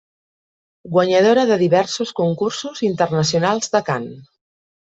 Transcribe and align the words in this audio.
Guanyadora 0.95 1.43
de 1.51 1.59
diversos 1.65 2.15
concursos 2.21 2.83
internacionals 2.89 3.73
de 3.77 3.87
cant. 3.93 4.13